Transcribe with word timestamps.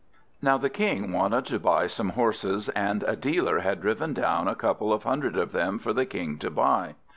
Now 0.41 0.57
the 0.57 0.71
King 0.71 1.11
wanted 1.11 1.45
to 1.45 1.59
buy 1.59 1.85
some 1.85 2.09
horses, 2.17 2.69
and 2.69 3.03
a 3.03 3.15
dealer 3.15 3.59
had 3.59 3.81
driven 3.81 4.15
down 4.15 4.47
a 4.47 4.55
couple 4.55 4.91
of 4.91 5.03
hundred 5.03 5.37
of 5.37 5.51
them 5.51 5.77
for 5.77 5.93
the 5.93 6.07
King 6.07 6.39
to 6.39 6.49
buy. 6.49 6.95